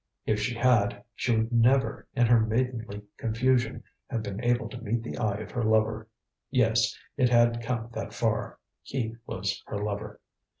If 0.25 0.39
she 0.39 0.55
had, 0.55 1.03
she 1.13 1.37
would 1.37 1.51
never, 1.51 2.07
in 2.15 2.25
her 2.25 2.39
maidenly 2.39 3.03
confusion, 3.17 3.83
have 4.09 4.23
been 4.23 4.43
able 4.43 4.67
to 4.69 4.81
meet 4.81 5.03
the 5.03 5.19
eye 5.19 5.35
of 5.37 5.51
her 5.51 5.63
lover. 5.63 6.07
Yes, 6.49 6.97
it 7.17 7.29
had 7.29 7.61
come 7.61 7.89
that 7.93 8.11
far: 8.11 8.57
he 8.81 9.15
was 9.27 9.61
her 9.67 9.77
lover. 9.77 10.19